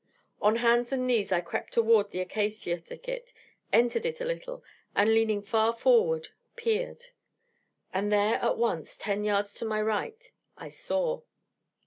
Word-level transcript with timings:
On 0.41 0.55
hands 0.55 0.91
and 0.91 1.05
knees 1.05 1.31
I 1.31 1.41
crept 1.41 1.73
toward 1.73 2.09
the 2.09 2.21
acacia 2.21 2.75
thicket, 2.79 3.33
entered 3.71 4.03
it 4.03 4.19
a 4.19 4.25
little, 4.25 4.63
and 4.95 5.13
leaning 5.13 5.43
far 5.43 5.71
forward, 5.73 6.29
peered. 6.55 7.03
And 7.93 8.11
there 8.11 8.37
at 8.41 8.57
once 8.57 8.97
ten 8.97 9.23
yards 9.23 9.53
to 9.53 9.65
my 9.65 9.79
right 9.79 10.31
I 10.57 10.69
saw. 10.69 11.21